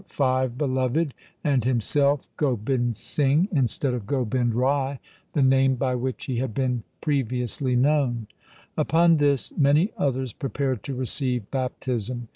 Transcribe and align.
LIFE 0.01 0.09
OF 0.09 0.13
GURU 0.13 0.25
GOBIND 0.25 0.53
SINGH 0.55 0.57
beloved, 0.57 1.13
and 1.43 1.63
himself 1.63 2.27
Gobind 2.37 2.95
Singh, 2.95 3.47
instead 3.51 3.93
of 3.93 4.07
Gobind 4.07 4.55
Rai, 4.55 4.97
the 5.33 5.43
name 5.43 5.75
by 5.75 5.93
which 5.93 6.25
he 6.25 6.37
had 6.39 6.55
been 6.55 6.81
previously 7.01 7.75
known. 7.75 8.25
Upon 8.75 9.17
this 9.17 9.55
many 9.55 9.91
others 9.99 10.33
prepared 10.33 10.81
to 10.85 10.95
receive 10.95 11.51
bap 11.51 11.79
tism. 11.81 12.23